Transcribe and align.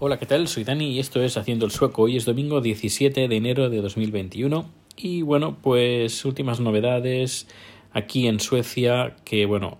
Hola, 0.00 0.18
¿qué 0.18 0.26
tal? 0.26 0.48
Soy 0.48 0.64
Dani 0.64 0.90
y 0.90 0.98
esto 0.98 1.22
es 1.22 1.36
Haciendo 1.36 1.64
el 1.66 1.70
Sueco. 1.70 2.02
Hoy 2.02 2.16
es 2.16 2.24
domingo 2.24 2.60
17 2.60 3.28
de 3.28 3.36
enero 3.36 3.70
de 3.70 3.80
2021 3.80 4.68
y 4.96 5.22
bueno, 5.22 5.56
pues 5.62 6.24
últimas 6.24 6.58
novedades 6.58 7.46
aquí 7.92 8.26
en 8.26 8.40
Suecia 8.40 9.14
que 9.24 9.46
bueno, 9.46 9.78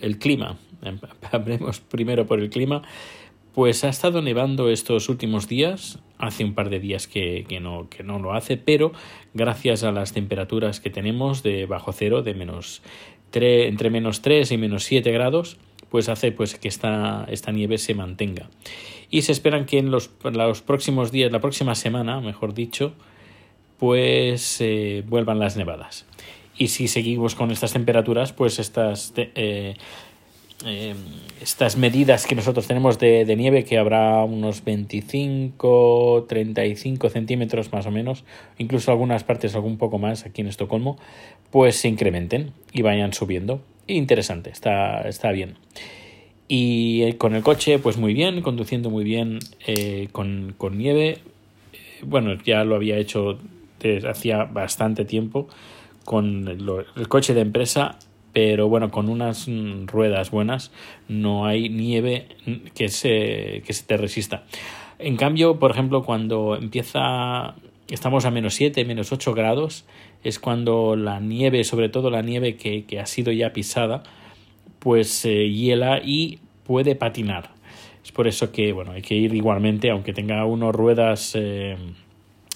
el 0.00 0.18
clima, 0.18 0.58
hablemos 1.30 1.78
primero 1.78 2.26
por 2.26 2.40
el 2.40 2.50
clima, 2.50 2.82
pues 3.54 3.84
ha 3.84 3.88
estado 3.88 4.20
nevando 4.20 4.68
estos 4.68 5.08
últimos 5.08 5.46
días, 5.46 6.00
hace 6.18 6.42
un 6.42 6.54
par 6.54 6.68
de 6.68 6.80
días 6.80 7.06
que, 7.06 7.44
que, 7.48 7.60
no, 7.60 7.88
que 7.88 8.02
no 8.02 8.18
lo 8.18 8.34
hace, 8.34 8.56
pero 8.56 8.90
gracias 9.32 9.84
a 9.84 9.92
las 9.92 10.12
temperaturas 10.12 10.80
que 10.80 10.90
tenemos 10.90 11.44
de 11.44 11.66
bajo 11.66 11.92
cero, 11.92 12.22
de 12.22 12.34
menos 12.34 12.82
3, 13.30 13.68
entre 13.68 13.90
menos 13.90 14.22
3 14.22 14.50
y 14.50 14.56
menos 14.56 14.82
7 14.82 15.08
grados, 15.12 15.56
pues 15.90 16.08
hace 16.08 16.32
pues 16.32 16.54
que 16.54 16.68
esta, 16.68 17.26
esta 17.28 17.52
nieve 17.52 17.78
se 17.78 17.94
mantenga. 17.94 18.48
Y 19.10 19.22
se 19.22 19.32
esperan 19.32 19.66
que 19.66 19.78
en 19.78 19.90
los, 19.90 20.10
los 20.24 20.62
próximos 20.62 21.12
días, 21.12 21.30
la 21.30 21.40
próxima 21.40 21.74
semana, 21.74 22.20
mejor 22.20 22.54
dicho, 22.54 22.94
pues 23.78 24.60
eh, 24.60 25.04
vuelvan 25.06 25.38
las 25.38 25.56
nevadas. 25.56 26.06
Y 26.58 26.68
si 26.68 26.88
seguimos 26.88 27.34
con 27.34 27.50
estas 27.50 27.72
temperaturas, 27.72 28.32
pues 28.32 28.58
estas, 28.58 29.12
eh, 29.16 29.74
eh, 30.64 30.94
estas 31.42 31.76
medidas 31.76 32.26
que 32.26 32.34
nosotros 32.34 32.66
tenemos 32.66 32.98
de, 32.98 33.24
de, 33.24 33.36
nieve, 33.36 33.64
que 33.64 33.78
habrá 33.78 34.24
unos 34.24 34.64
25, 34.64 36.24
35 36.28 37.10
centímetros 37.10 37.72
más 37.72 37.86
o 37.86 37.90
menos, 37.90 38.24
incluso 38.58 38.90
algunas 38.90 39.22
partes 39.22 39.54
algún 39.54 39.76
poco 39.76 39.98
más 39.98 40.24
aquí 40.24 40.40
en 40.40 40.48
Estocolmo, 40.48 40.96
pues 41.50 41.76
se 41.76 41.88
incrementen 41.88 42.52
y 42.72 42.82
vayan 42.82 43.12
subiendo 43.12 43.60
interesante, 43.86 44.50
está, 44.50 45.02
está 45.02 45.30
bien. 45.32 45.56
Y 46.48 47.02
eh, 47.02 47.16
con 47.16 47.34
el 47.34 47.42
coche, 47.42 47.78
pues 47.78 47.96
muy 47.96 48.14
bien, 48.14 48.40
conduciendo 48.42 48.90
muy 48.90 49.04
bien 49.04 49.38
eh, 49.66 50.08
con, 50.12 50.54
con, 50.56 50.78
nieve. 50.78 51.18
Bueno, 52.02 52.34
ya 52.44 52.64
lo 52.64 52.76
había 52.76 52.98
hecho 52.98 53.38
desde 53.80 54.08
hacía 54.08 54.44
bastante 54.44 55.04
tiempo 55.04 55.48
con 56.04 56.64
lo, 56.64 56.80
el 56.80 57.08
coche 57.08 57.34
de 57.34 57.40
empresa, 57.40 57.98
pero 58.32 58.68
bueno, 58.68 58.90
con 58.90 59.08
unas 59.08 59.48
ruedas 59.86 60.30
buenas 60.30 60.70
no 61.08 61.46
hay 61.46 61.68
nieve 61.68 62.28
que 62.74 62.88
se, 62.88 63.62
que 63.66 63.72
se 63.72 63.84
te 63.84 63.96
resista. 63.96 64.44
En 64.98 65.16
cambio, 65.16 65.58
por 65.58 65.72
ejemplo, 65.72 66.04
cuando 66.04 66.56
empieza 66.56 67.54
estamos 67.88 68.24
a 68.24 68.30
menos 68.30 68.54
7, 68.54 68.84
menos 68.84 69.12
8 69.12 69.34
grados, 69.34 69.84
es 70.24 70.38
cuando 70.38 70.96
la 70.96 71.20
nieve, 71.20 71.64
sobre 71.64 71.88
todo 71.88 72.10
la 72.10 72.22
nieve 72.22 72.56
que, 72.56 72.84
que 72.84 73.00
ha 73.00 73.06
sido 73.06 73.32
ya 73.32 73.52
pisada, 73.52 74.02
pues 74.78 75.08
se 75.08 75.42
eh, 75.42 75.50
hiela 75.50 76.00
y 76.04 76.40
puede 76.64 76.94
patinar. 76.94 77.50
Es 78.04 78.12
por 78.12 78.28
eso 78.28 78.52
que 78.52 78.72
bueno, 78.72 78.92
hay 78.92 79.02
que 79.02 79.14
ir 79.14 79.34
igualmente, 79.34 79.90
aunque 79.90 80.12
tenga 80.12 80.44
unas 80.44 80.74
ruedas 80.74 81.32
eh, 81.34 81.76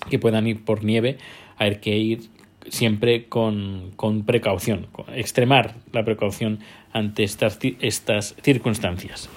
que 0.08 0.18
puedan 0.18 0.46
ir 0.46 0.64
por 0.64 0.84
nieve, 0.84 1.18
hay 1.56 1.76
que 1.76 1.96
ir 1.96 2.20
siempre 2.68 3.26
con, 3.26 3.90
con 3.96 4.24
precaución, 4.24 4.86
extremar 5.14 5.74
la 5.92 6.04
precaución 6.04 6.60
ante 6.92 7.24
estas, 7.24 7.58
estas 7.80 8.36
circunstancias. 8.42 9.28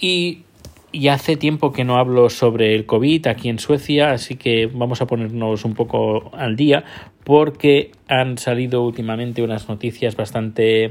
Y 0.00 0.42
y 0.92 1.08
hace 1.08 1.36
tiempo 1.36 1.72
que 1.72 1.84
no 1.84 1.98
hablo 1.98 2.30
sobre 2.30 2.74
el 2.74 2.86
COVID 2.86 3.26
aquí 3.26 3.48
en 3.48 3.58
Suecia, 3.58 4.12
así 4.12 4.36
que 4.36 4.66
vamos 4.66 5.00
a 5.02 5.06
ponernos 5.06 5.64
un 5.64 5.74
poco 5.74 6.30
al 6.34 6.56
día 6.56 6.84
porque 7.24 7.92
han 8.08 8.38
salido 8.38 8.84
últimamente 8.84 9.42
unas 9.42 9.68
noticias 9.68 10.16
bastante 10.16 10.90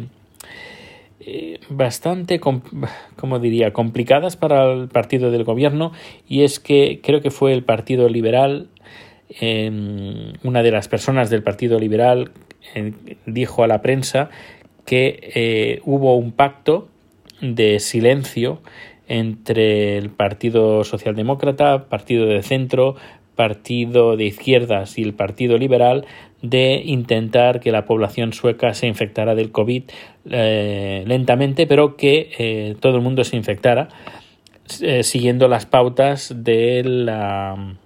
eh, 1.19 1.59
bastante 1.69 2.39
como 2.39 3.39
diría 3.39 3.73
complicadas 3.73 4.37
para 4.37 4.71
el 4.71 4.87
partido 4.87 5.31
del 5.31 5.43
gobierno 5.43 5.91
y 6.27 6.43
es 6.43 6.59
que 6.59 7.01
creo 7.03 7.21
que 7.21 7.29
fue 7.29 7.51
el 7.51 7.63
partido 7.63 8.07
liberal 8.07 8.69
eh, 9.29 9.69
una 10.43 10.63
de 10.63 10.71
las 10.71 10.87
personas 10.87 11.29
del 11.29 11.43
partido 11.43 11.77
liberal 11.77 12.31
eh, 12.73 12.93
dijo 13.25 13.63
a 13.63 13.67
la 13.67 13.81
prensa 13.81 14.29
que 14.85 15.31
eh, 15.35 15.81
hubo 15.85 16.15
un 16.17 16.31
pacto 16.31 16.89
de 17.41 17.79
silencio 17.79 18.61
entre 19.09 19.97
el 19.97 20.09
Partido 20.11 20.83
Socialdemócrata, 20.85 21.89
Partido 21.89 22.25
de 22.27 22.41
Centro, 22.43 22.95
Partido 23.35 24.15
de 24.15 24.25
Izquierdas 24.25 24.97
y 24.97 25.03
el 25.03 25.13
Partido 25.13 25.57
Liberal 25.57 26.05
de 26.41 26.81
intentar 26.85 27.59
que 27.59 27.71
la 27.71 27.85
población 27.85 28.33
sueca 28.33 28.73
se 28.73 28.87
infectara 28.87 29.35
del 29.35 29.51
COVID 29.51 29.83
eh, 30.29 31.03
lentamente, 31.07 31.67
pero 31.67 31.97
que 31.97 32.31
eh, 32.37 32.75
todo 32.79 32.95
el 32.95 33.01
mundo 33.01 33.23
se 33.23 33.35
infectara 33.35 33.89
eh, 34.81 35.03
siguiendo 35.03 35.47
las 35.47 35.65
pautas 35.65 36.33
de 36.35 36.83
la, 36.83 37.77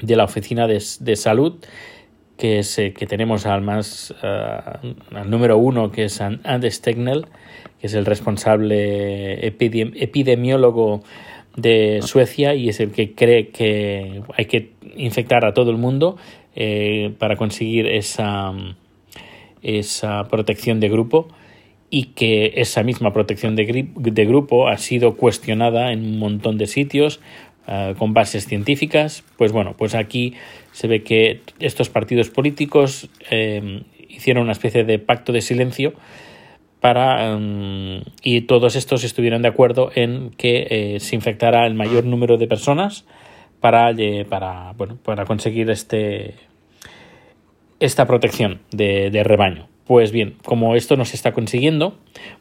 de 0.00 0.16
la 0.16 0.24
Oficina 0.24 0.66
de, 0.66 0.82
de 1.00 1.16
Salud 1.16 1.62
que, 2.36 2.58
es, 2.58 2.76
que 2.76 3.06
tenemos 3.06 3.46
al 3.46 3.62
más 3.62 4.14
uh, 4.22 5.16
al 5.16 5.30
número 5.30 5.58
uno 5.58 5.90
que 5.90 6.04
es 6.04 6.20
Anders 6.20 6.80
Tegnell 6.80 7.26
que 7.80 7.86
es 7.86 7.94
el 7.94 8.06
responsable 8.06 9.46
epidemiólogo 9.46 11.02
de 11.56 12.00
Suecia 12.02 12.54
y 12.54 12.68
es 12.68 12.80
el 12.80 12.92
que 12.92 13.14
cree 13.14 13.48
que 13.48 14.22
hay 14.36 14.44
que 14.46 14.72
infectar 14.96 15.44
a 15.44 15.52
todo 15.52 15.70
el 15.70 15.76
mundo 15.76 16.16
eh, 16.54 17.12
para 17.18 17.36
conseguir 17.36 17.86
esa, 17.86 18.52
esa 19.62 20.28
protección 20.28 20.80
de 20.80 20.88
grupo 20.88 21.28
y 21.90 22.04
que 22.14 22.52
esa 22.56 22.82
misma 22.82 23.12
protección 23.12 23.54
de, 23.54 23.88
de 23.94 24.24
grupo 24.24 24.68
ha 24.68 24.78
sido 24.78 25.16
cuestionada 25.16 25.92
en 25.92 26.04
un 26.04 26.18
montón 26.18 26.56
de 26.56 26.66
sitios 26.66 27.20
con 27.98 28.12
bases 28.12 28.46
científicas. 28.46 29.24
Pues 29.36 29.52
bueno, 29.52 29.74
pues 29.76 29.94
aquí 29.94 30.34
se 30.72 30.88
ve 30.88 31.02
que 31.02 31.40
estos 31.60 31.88
partidos 31.88 32.30
políticos 32.30 33.08
eh, 33.30 33.82
hicieron 34.08 34.44
una 34.44 34.52
especie 34.52 34.84
de 34.84 34.98
pacto 34.98 35.32
de 35.32 35.40
silencio 35.40 35.94
para 36.80 37.36
um, 37.36 38.02
y 38.22 38.42
todos 38.42 38.74
estos 38.74 39.04
estuvieran 39.04 39.40
de 39.42 39.48
acuerdo 39.48 39.90
en 39.94 40.30
que 40.30 40.66
eh, 40.68 41.00
se 41.00 41.14
infectara 41.14 41.66
el 41.66 41.74
mayor 41.74 42.04
número 42.04 42.38
de 42.38 42.48
personas 42.48 43.06
para, 43.60 43.92
eh, 43.92 44.26
para, 44.28 44.72
bueno, 44.72 44.98
para 45.02 45.24
conseguir 45.24 45.70
este, 45.70 46.34
esta 47.78 48.06
protección 48.06 48.60
de, 48.72 49.10
de, 49.10 49.22
rebaño. 49.22 49.68
Pues 49.86 50.10
bien, 50.10 50.34
como 50.44 50.74
esto 50.74 50.96
no 50.96 51.04
se 51.04 51.14
está 51.14 51.32
consiguiendo, 51.32 51.96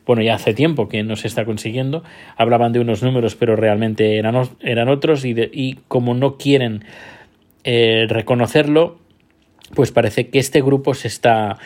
bueno, 0.07 0.23
ya 0.23 0.33
hace 0.33 0.55
tiempo 0.55 0.89
que 0.89 1.03
no 1.03 1.15
se 1.15 1.27
está 1.27 1.45
consiguiendo, 1.45 2.03
hablaban 2.35 2.71
de 2.71 2.79
unos 2.79 3.03
números, 3.03 3.35
pero 3.35 3.55
realmente 3.55 4.17
eran, 4.17 4.49
eran 4.61 4.89
otros, 4.89 5.23
y, 5.23 5.33
de, 5.33 5.51
y 5.53 5.75
como 5.87 6.15
no 6.15 6.37
quieren 6.37 6.83
eh, 7.63 8.05
reconocerlo, 8.09 8.99
pues 9.75 9.91
parece 9.91 10.29
que 10.29 10.39
este 10.39 10.61
grupo 10.61 10.93
se 10.93 11.07
está 11.07 11.57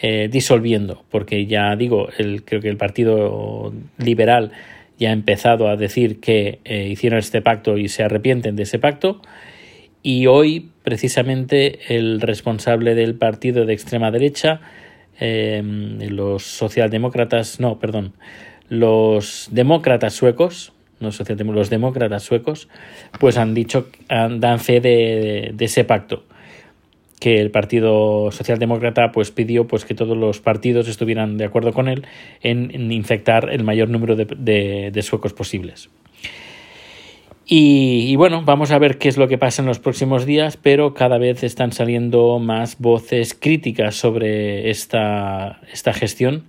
eh, 0.00 0.28
disolviendo, 0.30 1.04
porque 1.10 1.46
ya 1.46 1.74
digo, 1.76 2.08
el, 2.18 2.44
creo 2.44 2.60
que 2.60 2.68
el 2.68 2.76
Partido 2.76 3.72
Liberal 3.98 4.52
ya 4.98 5.10
ha 5.10 5.12
empezado 5.12 5.68
a 5.68 5.76
decir 5.76 6.20
que 6.20 6.60
eh, 6.64 6.88
hicieron 6.88 7.18
este 7.18 7.40
pacto 7.40 7.78
y 7.78 7.88
se 7.88 8.02
arrepienten 8.02 8.56
de 8.56 8.64
ese 8.64 8.78
pacto. 8.78 9.22
Y 10.02 10.26
hoy, 10.26 10.70
precisamente, 10.82 11.96
el 11.96 12.20
responsable 12.20 12.94
del 12.94 13.14
partido 13.16 13.66
de 13.66 13.74
extrema 13.74 14.10
derecha, 14.10 14.60
los 15.20 16.44
socialdemócratas, 16.44 17.58
no, 17.58 17.80
perdón, 17.80 18.12
los 18.68 19.48
demócratas 19.50 20.14
suecos, 20.14 20.72
no 21.00 21.10
los 21.52 21.70
demócratas 21.70 22.22
suecos, 22.22 22.68
pues 23.18 23.36
han 23.36 23.54
dicho, 23.54 23.88
han, 24.08 24.40
dan 24.40 24.60
fe 24.60 24.80
de, 24.80 25.54
ese 25.58 25.84
pacto 25.84 26.24
que 27.20 27.40
el 27.40 27.50
Partido 27.50 28.30
Socialdemócrata 28.30 29.10
pues 29.10 29.32
pidió 29.32 29.66
pues 29.66 29.84
que 29.84 29.94
todos 29.94 30.16
los 30.16 30.40
partidos 30.40 30.86
estuvieran 30.86 31.36
de 31.36 31.46
acuerdo 31.46 31.72
con 31.72 31.88
él 31.88 32.06
en, 32.42 32.92
infectar 32.92 33.50
el 33.50 33.64
mayor 33.64 33.88
número 33.88 34.14
de, 34.14 34.24
de, 34.24 34.90
de 34.92 35.02
suecos 35.02 35.32
posibles. 35.32 35.90
Y, 37.50 38.04
y, 38.08 38.16
bueno, 38.16 38.42
vamos 38.44 38.70
a 38.72 38.78
ver 38.78 38.98
qué 38.98 39.08
es 39.08 39.16
lo 39.16 39.26
que 39.26 39.38
pasa 39.38 39.62
en 39.62 39.68
los 39.68 39.78
próximos 39.78 40.26
días, 40.26 40.58
pero 40.58 40.92
cada 40.92 41.16
vez 41.16 41.42
están 41.42 41.72
saliendo 41.72 42.38
más 42.38 42.78
voces 42.78 43.32
críticas 43.32 43.94
sobre 43.94 44.68
esta, 44.68 45.62
esta 45.72 45.94
gestión 45.94 46.44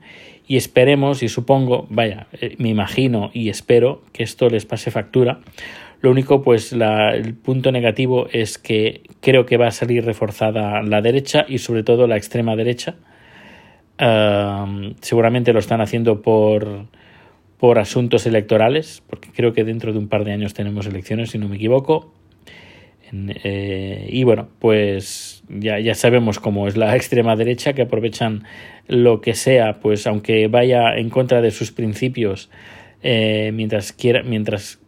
y 0.50 0.58
esperemos 0.58 1.24
y 1.24 1.30
supongo, 1.30 1.88
vaya, 1.90 2.28
eh, 2.34 2.56
me 2.58 2.68
imagino 2.68 3.32
y 3.34 3.48
espero 3.48 4.02
que 4.12 4.24
esto 4.24 4.50
les 4.50 4.66
pase 4.66 4.92
factura 4.92 5.40
lo 6.02 6.12
único, 6.12 6.42
pues 6.42 6.72
la, 6.72 7.14
el 7.14 7.34
punto 7.34 7.72
negativo 7.72 8.28
es 8.32 8.58
que 8.58 9.02
creo 9.20 9.46
que 9.46 9.58
va 9.58 9.68
a 9.68 9.72
salir 9.72 10.06
reforzada 10.06 10.82
la 10.82 11.02
derecha 11.02 11.46
y 11.48 11.58
sobre 11.58 11.84
todo 11.84 12.08
la 12.08 12.16
extrema 12.16 12.56
derecha. 12.56 12.96
Seguramente 15.02 15.52
lo 15.52 15.60
están 15.60 15.82
haciendo 15.82 16.22
por, 16.22 16.86
por 17.58 17.80
asuntos 17.80 18.26
electorales, 18.26 19.04
porque 19.10 19.30
creo 19.34 19.52
que 19.52 19.66
dentro 19.66 19.92
de 19.92 20.00
un 20.00 20.08
par 20.08 20.24
de 20.24 20.32
años 20.32 20.54
tenemos 20.54 20.88
elecciones, 20.88 21.32
si 21.32 21.38
no 21.38 21.50
me 21.50 21.58
equivoco. 21.58 22.14
Eh, 23.12 24.08
y 24.10 24.24
bueno, 24.24 24.48
pues 24.60 25.44
ya, 25.50 25.80
ya 25.80 25.96
sabemos 25.96 26.40
cómo 26.40 26.70
es 26.70 26.78
la 26.78 26.96
extrema 26.96 27.36
derecha, 27.36 27.74
que 27.74 27.82
aprovechan 27.82 28.46
lo 28.90 29.22
que 29.22 29.36
sea, 29.36 29.80
pues 29.80 30.08
aunque 30.08 30.48
vaya 30.48 30.96
en 30.98 31.10
contra 31.10 31.42
de 31.42 31.52
sus 31.52 31.72
principios, 31.72 32.50
eh, 33.04 33.52
mientras 33.54 33.94
quiera, 33.94 34.24
mientras 34.24 34.80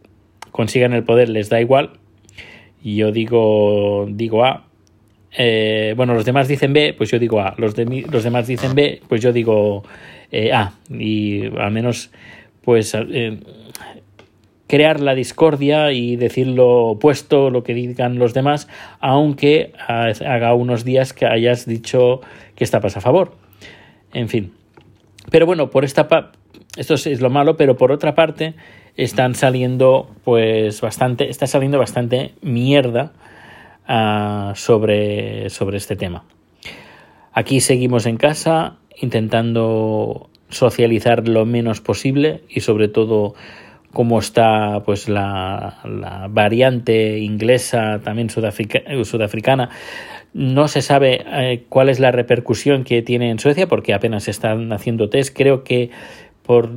consigan 0.50 0.92
el 0.92 1.04
poder 1.04 1.28
les 1.28 1.48
da 1.48 1.60
igual. 1.60 1.92
Yo 2.82 3.12
digo, 3.12 4.06
digo 4.10 4.44
A. 4.44 4.66
Eh, 5.38 5.94
bueno, 5.96 6.14
los 6.14 6.24
demás 6.24 6.48
dicen 6.48 6.72
B, 6.72 6.94
pues 6.98 7.10
yo 7.10 7.18
digo 7.20 7.40
A. 7.40 7.54
Los, 7.58 7.76
de, 7.76 8.04
los 8.10 8.24
demás 8.24 8.48
dicen 8.48 8.74
B, 8.74 9.00
pues 9.08 9.22
yo 9.22 9.32
digo 9.32 9.84
eh, 10.32 10.52
A. 10.52 10.74
Y 10.90 11.46
al 11.56 11.70
menos, 11.70 12.10
pues, 12.62 12.96
crear 14.66 15.00
la 15.00 15.14
discordia 15.14 15.92
y 15.92 16.16
decir 16.16 16.48
lo 16.48 16.86
opuesto, 16.86 17.50
lo 17.50 17.62
que 17.62 17.72
digan 17.72 18.18
los 18.18 18.34
demás, 18.34 18.66
aunque 18.98 19.72
haga 19.86 20.54
unos 20.54 20.84
días 20.84 21.12
que 21.12 21.24
hayas 21.24 21.66
dicho 21.66 22.20
que 22.56 22.64
estás 22.64 22.96
a 22.96 23.00
favor. 23.00 23.41
En 24.12 24.28
fin. 24.28 24.52
Pero 25.30 25.46
bueno, 25.46 25.70
por 25.70 25.84
esta 25.84 26.08
esto 26.76 26.94
es 26.94 27.20
lo 27.20 27.30
malo, 27.30 27.56
pero 27.56 27.76
por 27.76 27.92
otra 27.92 28.14
parte 28.14 28.54
están 28.96 29.34
saliendo 29.34 30.10
pues 30.24 30.80
bastante, 30.80 31.28
está 31.28 31.46
saliendo 31.46 31.78
bastante 31.78 32.34
mierda 32.40 33.12
uh, 33.88 34.54
sobre, 34.54 35.50
sobre 35.50 35.76
este 35.76 35.96
tema. 35.96 36.24
Aquí 37.32 37.60
seguimos 37.60 38.06
en 38.06 38.16
casa 38.16 38.76
intentando 39.00 40.28
socializar 40.48 41.28
lo 41.28 41.46
menos 41.46 41.80
posible 41.80 42.42
y 42.48 42.60
sobre 42.60 42.88
todo 42.88 43.34
cómo 43.92 44.18
está 44.18 44.82
pues 44.84 45.08
la, 45.08 45.78
la 45.84 46.28
variante 46.28 47.18
inglesa 47.18 48.00
también 48.02 48.30
sudafricana 48.30 49.70
no 50.34 50.68
se 50.68 50.82
sabe 50.82 51.24
eh, 51.26 51.64
cuál 51.68 51.88
es 51.88 52.00
la 52.00 52.10
repercusión 52.10 52.84
que 52.84 53.02
tiene 53.02 53.30
en 53.30 53.38
Suecia 53.38 53.66
porque 53.66 53.92
apenas 53.92 54.28
están 54.28 54.72
haciendo 54.72 55.08
test. 55.08 55.36
Creo 55.36 55.62
que 55.62 55.90
por 56.42 56.70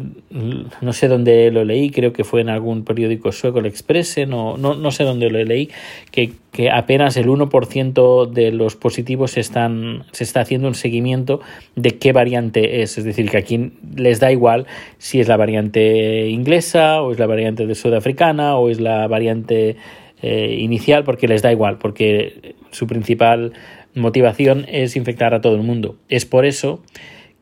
no 0.82 0.94
sé 0.94 1.08
dónde 1.08 1.50
lo 1.50 1.66
leí, 1.66 1.90
creo 1.90 2.14
que 2.14 2.24
fue 2.24 2.42
en 2.42 2.50
algún 2.50 2.86
periódico 2.86 3.32
sueco, 3.32 3.60
el 3.60 3.66
Express, 3.66 4.20
no, 4.28 4.58
no, 4.58 4.76
no 4.76 4.92
sé 4.92 5.04
dónde 5.04 5.30
lo 5.32 5.44
leí, 5.44 5.70
que, 6.12 6.34
que 6.52 6.70
apenas 6.70 7.18
el 7.18 7.28
1% 7.28 8.30
de 8.30 8.52
los 8.52 8.76
positivos 8.76 9.38
están, 9.38 10.04
se 10.12 10.24
está 10.24 10.42
haciendo 10.42 10.68
un 10.68 10.76
seguimiento 10.76 11.42
de 11.76 11.98
qué 11.98 12.12
variante 12.12 12.84
es. 12.84 13.00
Es 13.00 13.06
decir, 13.06 13.30
que 13.30 13.38
aquí 13.38 13.72
les 13.96 14.20
da 14.20 14.32
igual 14.32 14.68
si 15.00 15.20
es 15.20 15.28
la 15.28 15.38
variante 15.38 16.28
inglesa 16.28 17.02
o 17.02 17.12
es 17.12 17.18
la 17.18 17.26
variante 17.26 17.66
de 17.66 17.74
sudafricana 17.74 18.58
o 18.58 18.70
es 18.70 18.80
la 18.80 19.08
variante 19.08 19.78
eh, 20.22 20.58
inicial, 20.60 21.04
porque 21.04 21.28
les 21.28 21.42
da 21.42 21.52
igual, 21.52 21.78
porque 21.78 22.56
su 22.72 22.88
principal 22.88 23.54
motivación 23.96 24.66
es 24.68 24.96
infectar 24.96 25.34
a 25.34 25.42
todo 25.42 25.56
el 25.56 25.64
mundo. 25.64 25.98
Es 26.10 26.26
por 26.26 26.46
eso 26.46 26.84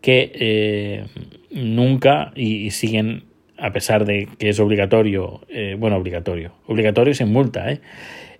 que 0.01 0.31
eh, 0.35 1.05
nunca 1.51 2.31
y, 2.35 2.69
siguen, 2.71 3.23
a 3.57 3.71
pesar 3.71 4.05
de 4.05 4.27
que 4.37 4.49
es 4.49 4.59
obligatorio, 4.59 5.41
eh, 5.49 5.75
bueno, 5.79 5.97
obligatorio, 5.97 6.53
obligatorio 6.67 7.13
sin 7.13 7.31
multa, 7.31 7.71
¿eh? 7.71 7.79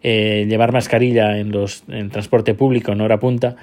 llevar 0.04 0.74
mascarilla 0.74 1.38
en 1.38 1.52
los 1.52 1.86
en 1.88 2.10
transporte 2.10 2.54
público 2.54 2.92
en 2.92 3.00
hora 3.00 3.22
punta, 3.22 3.56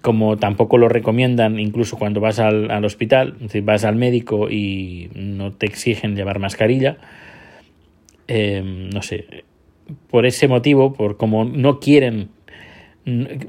como 0.00 0.38
tampoco 0.38 0.78
lo 0.78 0.88
recomiendan 0.88 1.60
incluso 1.60 1.98
cuando 1.98 2.20
vas 2.20 2.38
al, 2.38 2.70
al 2.70 2.86
hospital, 2.86 3.36
si 3.50 3.60
vas 3.60 3.84
al 3.84 3.96
médico 3.96 4.48
y 4.50 5.10
no 5.14 5.52
te 5.52 5.66
exigen 5.66 6.16
llevar 6.16 6.38
mascarilla, 6.38 6.96
no 8.26 9.02
sé, 9.02 9.26
por 10.08 10.26
ese 10.26 10.48
motivo, 10.48 10.92
por 10.92 11.16
como 11.16 11.44
no 11.44 11.80
quieren 11.80 12.30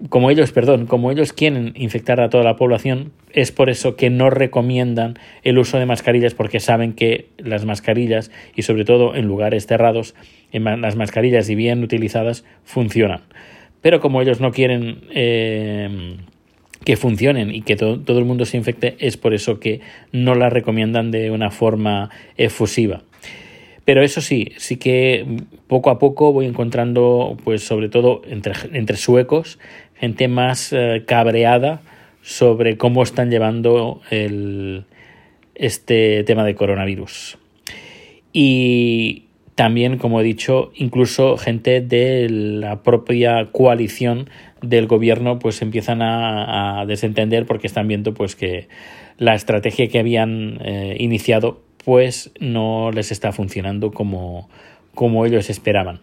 como 0.10 0.32
ellos, 0.32 0.52
perdón, 0.52 0.88
como 0.88 1.12
ellos 1.12 1.32
quieren 1.32 1.74
infectar 1.76 2.20
a 2.20 2.30
toda 2.30 2.44
la 2.44 2.56
población, 2.56 3.12
es 3.32 3.52
por 3.52 3.70
eso 3.70 3.96
que 3.96 4.10
no 4.10 4.32
recomiendan 4.32 5.20
el 5.44 5.60
uso 5.60 5.78
de 5.78 5.86
mascarillas 5.86 6.34
porque 6.34 6.60
saben 6.60 6.94
que 6.94 7.28
las 7.38 7.64
mascarillas 7.64 8.32
y 8.56 8.64
sobre 8.64 8.84
todo 8.84 9.16
en 9.16 9.28
lugares 9.28 9.68
cerrados, 9.68 10.16
las 10.52 10.96
mascarillas 10.96 11.50
y 11.50 11.56
bien 11.56 11.84
utilizadas 11.84 12.46
funcionan. 12.64 13.22
Pero 13.82 14.00
como 14.00 14.22
ellos 14.22 14.40
no 14.40 14.52
quieren 14.52 15.02
eh, 15.12 16.18
que 16.84 16.98
funcionen 16.98 17.54
y 17.54 17.62
que 17.62 17.76
todo 17.76 18.18
el 18.18 18.26
mundo 18.26 18.46
se 18.46 18.58
infecte, 18.58 18.96
es 19.00 19.18
por 19.18 19.36
eso 19.36 19.60
que 19.60 19.82
no 20.12 20.34
las 20.34 20.52
recomiendan 20.52 21.12
de 21.12 21.30
una 21.30 21.52
forma 21.52 22.10
efusiva. 22.38 23.04
Pero 23.86 24.02
eso 24.02 24.22
sí, 24.22 24.54
sí 24.58 24.78
que 24.78 25.26
poco 25.68 25.90
a 25.90 26.00
poco 26.00 26.32
voy 26.32 26.46
encontrando, 26.46 27.38
pues 27.44 27.64
sobre 27.64 27.90
todo 27.90 28.22
entre, 28.28 28.54
entre 28.72 28.96
suecos, 28.96 29.60
gente 29.96 30.28
más 30.28 30.72
eh, 30.72 31.04
cabreada 31.06 31.82
sobre 32.22 32.78
cómo 32.78 33.04
están 33.04 33.30
llevando 33.30 34.02
el, 34.10 34.86
este 35.56 36.24
tema 36.24 36.46
de 36.46 36.56
coronavirus. 36.56 37.38
Y 38.32 39.26
también, 39.56 39.98
como 39.98 40.20
he 40.20 40.24
dicho, 40.24 40.72
incluso 40.76 41.38
gente 41.38 41.82
de 41.82 42.28
la 42.30 42.82
propia 42.82 43.50
coalición 43.52 44.30
del 44.62 44.88
gobierno 44.88 45.40
pues 45.40 45.62
empiezan 45.62 46.02
a, 46.02 46.86
desentender 46.88 47.46
porque 47.46 47.68
están 47.68 47.88
viendo 47.88 48.14
pues 48.14 48.36
que 48.36 48.68
la 49.18 49.36
estrategia 49.36 49.88
que 49.90 50.00
habían 50.00 50.60
eh, 50.64 50.98
iniciado 51.00 51.62
pues 51.84 52.32
no 52.40 52.92
les 52.92 53.12
está 53.12 53.32
funcionando 53.32 53.92
como, 53.92 54.50
como 54.94 55.26
ellos 55.26 55.50
esperaban. 55.50 56.00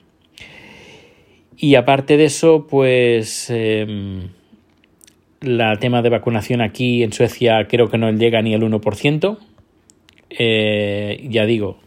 Y 1.56 1.74
aparte 1.74 2.16
de 2.16 2.24
eso, 2.24 2.66
pues 2.68 3.48
eh, 3.50 4.28
la 5.40 5.76
tema 5.76 6.02
de 6.02 6.10
vacunación 6.10 6.60
aquí 6.60 7.02
en 7.02 7.12
Suecia 7.12 7.66
creo 7.68 7.88
que 7.88 7.98
no 7.98 8.10
llega 8.12 8.42
ni 8.42 8.54
al 8.54 8.62
1%. 8.62 9.38
Eh, 10.30 11.26
ya 11.28 11.44
digo, 11.44 11.78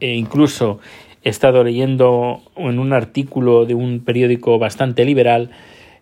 e 0.00 0.14
incluso 0.14 0.80
he 1.22 1.28
estado 1.28 1.62
leyendo 1.64 2.42
en 2.56 2.78
un 2.78 2.92
artículo 2.92 3.66
de 3.66 3.74
un 3.74 4.00
periódico 4.00 4.58
bastante 4.58 5.04
liberal 5.04 5.50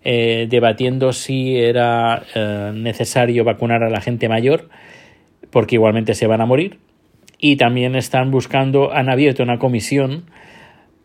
eh, 0.05 0.47
debatiendo 0.49 1.13
si 1.13 1.57
era 1.57 2.23
eh, 2.35 2.73
necesario 2.75 3.45
vacunar 3.45 3.83
a 3.83 3.91
la 3.91 4.01
gente 4.01 4.29
mayor, 4.29 4.69
porque 5.51 5.75
igualmente 5.75 6.15
se 6.15 6.27
van 6.27 6.41
a 6.41 6.47
morir 6.47 6.79
y 7.39 7.57
también 7.57 7.95
están 7.97 8.31
buscando, 8.31 8.93
han 8.93 9.09
abierto 9.09 9.43
una 9.43 9.59
comisión 9.59 10.25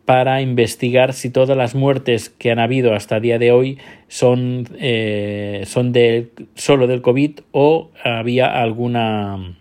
para 0.04 0.40
investigar 0.42 1.12
si 1.12 1.30
todas 1.30 1.56
las 1.56 1.74
muertes 1.74 2.28
que 2.28 2.50
han 2.50 2.58
habido 2.58 2.94
hasta 2.94 3.16
el 3.16 3.22
día 3.22 3.38
de 3.38 3.52
hoy 3.52 3.78
son, 4.08 4.68
eh, 4.78 5.62
son 5.66 5.92
de, 5.92 6.30
solo 6.54 6.86
del 6.86 7.02
COVID 7.02 7.40
o 7.52 7.90
había 8.02 8.46
alguna, 8.46 9.56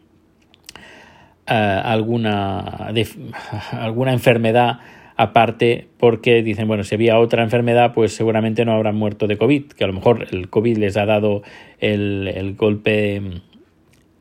eh, 1.47 1.81
alguna, 1.83 2.91
alguna 3.71 4.13
enfermedad 4.13 4.79
aparte 5.15 5.88
porque 6.00 6.41
dicen, 6.41 6.68
bueno, 6.68 6.83
si 6.83 6.95
había 6.95 7.19
otra 7.19 7.44
enfermedad, 7.44 7.94
pues 7.94 8.16
seguramente 8.16 8.66
no 8.66 8.73
habrán 8.73 8.95
muerto 8.95 9.28
de 9.28 9.37
COVID, 9.37 9.66
que 9.73 9.83
a 9.83 9.87
lo 9.87 9.94
mejor 9.94 10.28
el 10.31 10.49
COVID 10.49 10.78
les 10.78 10.97
ha 10.97 11.06
dado 11.06 11.44
el, 11.80 12.28
el 12.33 12.56
golpe 12.56 13.21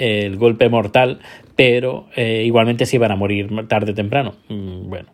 el 0.00 0.36
golpe 0.36 0.68
mortal, 0.68 1.20
pero 1.56 2.06
eh, 2.16 2.42
igualmente 2.46 2.86
se 2.86 2.96
iban 2.96 3.12
a 3.12 3.16
morir 3.16 3.50
tarde 3.68 3.92
o 3.92 3.94
temprano. 3.94 4.34
Mm, 4.48 4.88
bueno, 4.88 5.10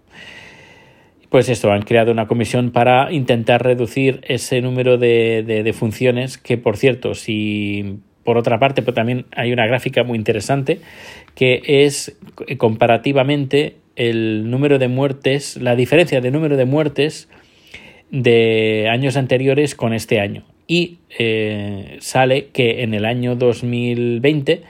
pues 1.28 1.49
esto, 1.49 1.73
han 1.73 1.83
creado 1.83 2.12
una 2.12 2.28
comisión 2.28 2.71
para 2.71 3.12
intentar 3.12 3.64
reducir 3.64 4.21
ese 4.23 4.61
número 4.61 4.97
de, 4.97 5.43
de, 5.43 5.73
funciones, 5.73 6.38
que 6.38 6.57
por 6.57 6.76
cierto, 6.76 7.14
si 7.14 7.99
por 8.23 8.38
otra 8.38 8.59
parte, 8.59 8.83
pero 8.83 8.95
también 8.95 9.26
hay 9.37 9.52
una 9.52 9.66
gráfica 9.66 10.05
muy 10.05 10.16
interesante, 10.16 10.81
que 11.35 11.62
es 11.64 12.16
comparativamente 12.59 13.76
el 13.97 14.49
número 14.50 14.78
de 14.78 14.88
muertes, 14.88 15.57
la 15.57 15.75
diferencia 15.75 16.21
de 16.21 16.31
número 16.31 16.57
de 16.57 16.64
muertes 16.64 17.28
de 18.11 18.88
años 18.88 19.16
anteriores 19.16 19.75
con 19.75 19.93
este 19.93 20.21
año 20.21 20.45
y 20.66 20.99
eh, 21.18 21.99
sale 22.00 22.49
que 22.49 22.82
en 22.82 22.94
el 22.94 23.04
año 23.04 23.37
2020 23.37 24.62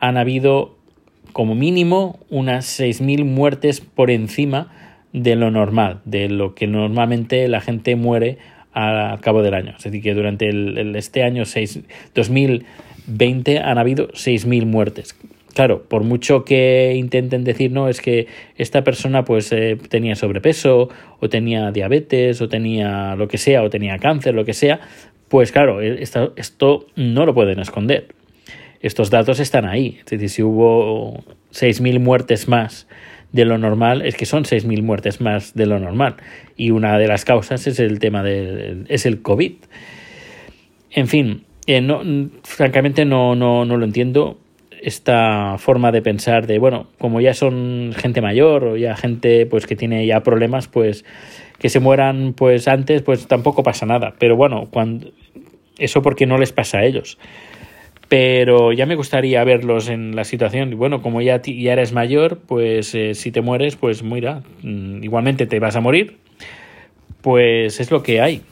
han 0.00 0.16
habido 0.16 0.76
como 1.32 1.54
mínimo 1.54 2.18
unas 2.30 2.78
6.000 2.80 3.24
muertes 3.24 3.80
por 3.80 4.10
encima 4.10 4.72
de 5.12 5.36
lo 5.36 5.50
normal, 5.50 6.00
de 6.04 6.28
lo 6.28 6.54
que 6.54 6.66
normalmente 6.66 7.46
la 7.48 7.60
gente 7.60 7.96
muere 7.96 8.38
al 8.72 9.20
cabo 9.20 9.42
del 9.42 9.54
año. 9.54 9.74
Es 9.76 9.84
decir, 9.84 10.02
que 10.02 10.14
durante 10.14 10.48
el, 10.48 10.96
este 10.96 11.22
año 11.22 11.44
6, 11.44 11.80
2020 12.14 13.58
han 13.58 13.78
habido 13.78 14.08
6.000 14.08 14.66
muertes. 14.66 15.16
Claro, 15.54 15.82
por 15.82 16.02
mucho 16.02 16.46
que 16.46 16.94
intenten 16.96 17.44
decir, 17.44 17.72
no, 17.72 17.90
es 17.90 18.00
que 18.00 18.26
esta 18.56 18.84
persona 18.84 19.26
pues 19.26 19.52
eh, 19.52 19.76
tenía 19.90 20.14
sobrepeso 20.14 20.88
o 21.20 21.28
tenía 21.28 21.70
diabetes 21.72 22.40
o 22.40 22.48
tenía 22.48 23.16
lo 23.16 23.28
que 23.28 23.36
sea 23.36 23.62
o 23.62 23.68
tenía 23.68 23.98
cáncer, 23.98 24.34
lo 24.34 24.46
que 24.46 24.54
sea, 24.54 24.80
pues 25.32 25.50
claro, 25.50 25.80
e, 25.80 26.02
esto, 26.02 26.86
no 26.94 27.24
lo 27.24 27.32
pueden 27.32 27.58
esconder. 27.58 28.08
Estos 28.82 29.08
datos 29.08 29.40
están 29.40 29.64
ahí. 29.64 29.96
Es 30.00 30.04
decir, 30.04 30.28
si 30.28 30.42
hubo 30.42 31.24
6.000 31.54 32.00
muertes 32.00 32.48
más 32.48 32.86
de 33.32 33.46
lo 33.46 33.56
normal, 33.56 34.02
es 34.02 34.14
que 34.14 34.26
son 34.26 34.44
6.000 34.44 34.82
muertes 34.82 35.22
más 35.22 35.54
de 35.54 35.64
lo 35.64 35.78
normal. 35.78 36.16
Y 36.54 36.70
una 36.70 36.98
de 36.98 37.08
las 37.08 37.24
causas 37.24 37.66
es 37.66 37.80
el 37.80 37.98
tema 37.98 38.22
del 38.22 38.84
es 38.90 39.06
el 39.06 39.22
COVID. 39.22 39.54
En 40.90 41.08
fin, 41.08 41.44
eh, 41.66 41.80
no, 41.80 42.02
francamente 42.44 43.06
no, 43.06 43.34
no, 43.34 43.64
no 43.64 43.78
lo 43.78 43.86
entiendo. 43.86 44.38
Esta 44.82 45.56
forma 45.58 45.92
de 45.92 46.02
pensar 46.02 46.46
de, 46.46 46.58
bueno, 46.58 46.88
como 46.98 47.20
ya 47.20 47.34
son 47.34 47.92
gente 47.96 48.20
mayor 48.20 48.64
o 48.64 48.76
ya 48.76 48.96
gente 48.96 49.46
pues 49.46 49.66
que 49.66 49.76
tiene 49.76 50.06
ya 50.06 50.20
problemas, 50.20 50.68
pues 50.68 51.04
que 51.58 51.68
se 51.68 51.80
mueran 51.80 52.34
pues 52.34 52.66
antes, 52.66 53.02
pues 53.02 53.26
tampoco 53.28 53.62
pasa 53.62 53.86
nada. 53.86 54.14
Pero 54.18 54.36
bueno, 54.36 54.68
cuando 54.70 55.12
eso 55.78 56.02
porque 56.02 56.26
no 56.26 56.38
les 56.38 56.52
pasa 56.52 56.78
a 56.78 56.84
ellos. 56.84 57.18
Pero 58.08 58.72
ya 58.72 58.84
me 58.84 58.96
gustaría 58.96 59.42
verlos 59.44 59.88
en 59.88 60.14
la 60.16 60.24
situación. 60.24 60.76
Bueno, 60.76 61.00
como 61.00 61.22
ya, 61.22 61.40
ya 61.40 61.72
eres 61.72 61.92
mayor, 61.92 62.40
pues 62.46 62.94
eh, 62.94 63.14
si 63.14 63.30
te 63.30 63.40
mueres, 63.40 63.76
pues 63.76 64.02
mira, 64.02 64.42
mm, 64.62 65.02
igualmente 65.02 65.46
te 65.46 65.60
vas 65.60 65.76
a 65.76 65.80
morir. 65.80 66.18
Pues 67.22 67.80
es 67.80 67.90
lo 67.90 68.02
que 68.02 68.20
hay 68.20 68.42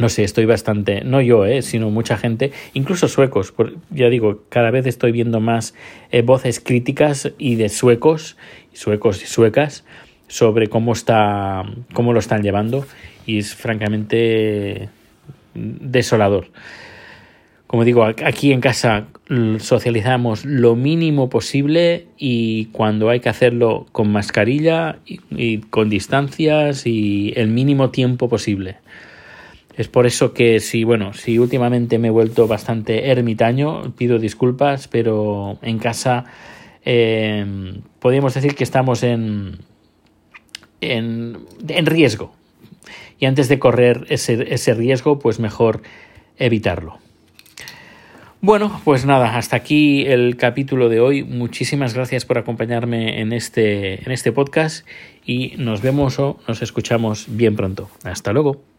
no 0.00 0.08
sé, 0.08 0.24
estoy 0.24 0.46
bastante, 0.46 1.02
no 1.04 1.20
yo, 1.20 1.44
eh, 1.44 1.60
sino 1.60 1.90
mucha 1.90 2.16
gente, 2.16 2.52
incluso 2.72 3.06
suecos, 3.06 3.52
ya 3.90 4.08
digo, 4.08 4.42
cada 4.48 4.70
vez 4.70 4.86
estoy 4.86 5.12
viendo 5.12 5.40
más 5.40 5.74
eh, 6.10 6.22
voces 6.22 6.58
críticas 6.58 7.32
y 7.36 7.56
de 7.56 7.68
suecos, 7.68 8.38
suecos 8.72 9.22
y 9.22 9.26
suecas, 9.26 9.84
sobre 10.26 10.68
cómo 10.68 10.94
está, 10.94 11.64
cómo 11.92 12.14
lo 12.14 12.18
están 12.18 12.42
llevando, 12.42 12.86
y 13.26 13.38
es 13.38 13.54
francamente 13.54 14.88
desolador. 15.54 16.46
Como 17.66 17.84
digo, 17.84 18.04
aquí 18.04 18.52
en 18.52 18.60
casa 18.60 19.06
socializamos 19.58 20.44
lo 20.44 20.74
mínimo 20.74 21.28
posible 21.28 22.06
y 22.18 22.64
cuando 22.72 23.10
hay 23.10 23.20
que 23.20 23.28
hacerlo 23.28 23.86
con 23.92 24.10
mascarilla 24.10 24.96
y 25.06 25.58
con 25.58 25.88
distancias 25.88 26.84
y 26.84 27.32
el 27.36 27.48
mínimo 27.48 27.90
tiempo 27.90 28.28
posible. 28.28 28.78
Es 29.80 29.88
por 29.88 30.04
eso 30.04 30.34
que 30.34 30.60
si, 30.60 30.84
bueno, 30.84 31.14
si 31.14 31.38
últimamente 31.38 31.98
me 31.98 32.08
he 32.08 32.10
vuelto 32.10 32.46
bastante 32.46 33.10
ermitaño, 33.10 33.94
pido 33.96 34.18
disculpas, 34.18 34.88
pero 34.88 35.58
en 35.62 35.78
casa 35.78 36.26
eh, 36.84 37.80
podríamos 37.98 38.34
decir 38.34 38.54
que 38.54 38.62
estamos 38.62 39.02
en, 39.02 39.60
en, 40.82 41.38
en, 41.66 41.86
riesgo. 41.86 42.34
Y 43.18 43.24
antes 43.24 43.48
de 43.48 43.58
correr 43.58 44.04
ese, 44.10 44.52
ese 44.52 44.74
riesgo, 44.74 45.18
pues 45.18 45.40
mejor 45.40 45.80
evitarlo. 46.36 46.98
Bueno, 48.42 48.82
pues 48.84 49.06
nada, 49.06 49.38
hasta 49.38 49.56
aquí 49.56 50.04
el 50.04 50.36
capítulo 50.36 50.90
de 50.90 51.00
hoy. 51.00 51.24
Muchísimas 51.24 51.94
gracias 51.94 52.26
por 52.26 52.36
acompañarme 52.36 53.22
en 53.22 53.32
este, 53.32 54.04
en 54.04 54.12
este 54.12 54.30
podcast 54.30 54.86
y 55.24 55.54
nos 55.56 55.80
vemos 55.80 56.18
o 56.18 56.38
nos 56.46 56.60
escuchamos 56.60 57.34
bien 57.34 57.56
pronto. 57.56 57.88
Hasta 58.04 58.34
luego. 58.34 58.69